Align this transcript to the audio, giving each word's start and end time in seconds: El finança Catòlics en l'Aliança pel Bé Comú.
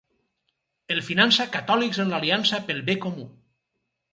El 0.95 1.01
finança 1.09 1.45
Catòlics 1.57 2.01
en 2.05 2.15
l'Aliança 2.15 2.61
pel 2.71 2.83
Bé 2.89 2.97
Comú. 3.05 3.29